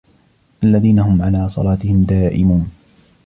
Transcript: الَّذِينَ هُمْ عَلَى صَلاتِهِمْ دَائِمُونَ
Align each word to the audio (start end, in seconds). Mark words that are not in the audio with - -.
الَّذِينَ 0.63 0.99
هُمْ 0.99 1.21
عَلَى 1.21 1.49
صَلاتِهِمْ 1.49 2.03
دَائِمُونَ 2.03 2.71